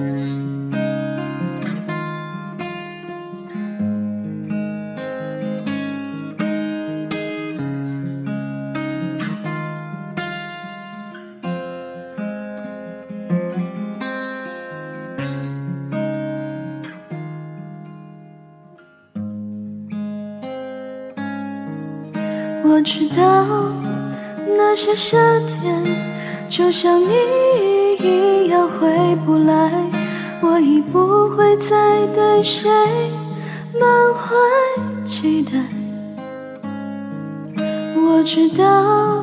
[0.00, 0.04] 我
[22.82, 23.44] 知道
[24.56, 25.18] 那些夏
[25.48, 25.82] 天
[26.48, 29.70] 就像你一样回不来，
[30.40, 32.70] 我已不会再对谁
[33.74, 35.52] 满怀期待。
[37.96, 39.22] 我知道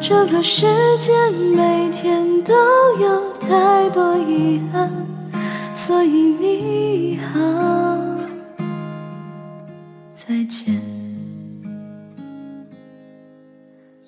[0.00, 0.66] 这个世
[0.98, 1.12] 界
[1.54, 2.54] 每天都
[2.98, 4.90] 有太多遗憾，
[5.74, 7.40] 所以你好，
[10.14, 10.80] 再见。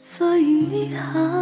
[0.00, 1.39] 所以你好。